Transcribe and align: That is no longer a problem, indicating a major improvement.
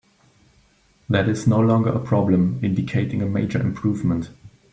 That 1.09 1.29
is 1.29 1.45
no 1.45 1.59
longer 1.59 1.91
a 1.91 1.99
problem, 1.99 2.57
indicating 2.63 3.21
a 3.21 3.27
major 3.27 3.61
improvement. 3.61 4.29